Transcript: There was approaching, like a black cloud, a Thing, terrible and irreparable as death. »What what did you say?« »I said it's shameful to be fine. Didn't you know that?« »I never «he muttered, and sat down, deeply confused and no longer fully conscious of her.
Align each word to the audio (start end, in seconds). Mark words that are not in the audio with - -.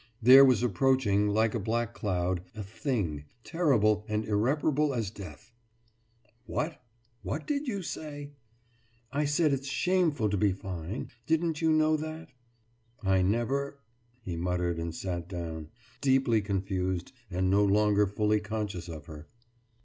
There 0.19 0.43
was 0.43 0.63
approaching, 0.63 1.27
like 1.27 1.53
a 1.53 1.59
black 1.59 1.93
cloud, 1.93 2.41
a 2.55 2.63
Thing, 2.63 3.25
terrible 3.43 4.03
and 4.07 4.25
irreparable 4.25 4.95
as 4.95 5.11
death. 5.11 5.51
»What 6.47 6.81
what 7.21 7.45
did 7.45 7.67
you 7.67 7.83
say?« 7.83 8.31
»I 9.13 9.25
said 9.25 9.53
it's 9.53 9.67
shameful 9.67 10.27
to 10.31 10.37
be 10.37 10.53
fine. 10.53 11.09
Didn't 11.27 11.61
you 11.61 11.71
know 11.71 11.97
that?« 11.97 12.29
»I 13.03 13.21
never 13.21 13.77
«he 14.25 14.35
muttered, 14.35 14.79
and 14.79 14.95
sat 14.95 15.29
down, 15.29 15.69
deeply 16.01 16.41
confused 16.41 17.11
and 17.29 17.51
no 17.51 17.63
longer 17.63 18.07
fully 18.07 18.39
conscious 18.39 18.89
of 18.89 19.05
her. 19.05 19.27